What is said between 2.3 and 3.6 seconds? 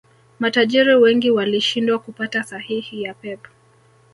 sahihi ya Pep